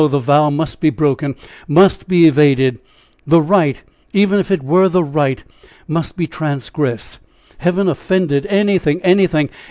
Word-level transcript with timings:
the 0.09 0.17
vow 0.17 0.49
must 0.49 0.79
be 0.79 0.89
broken, 0.89 1.35
must 1.67 2.07
be 2.07 2.25
evaded; 2.25 2.79
the 3.27 3.39
right, 3.39 3.83
even 4.13 4.39
if 4.39 4.49
it 4.49 4.63
were 4.63 4.89
the 4.89 5.03
right, 5.03 5.43
must 5.87 6.17
be 6.17 6.25
transgressed, 6.25 7.19
heaven 7.59 7.87
offended 7.87 8.47
anything! 8.47 8.99
anything! 9.03 9.51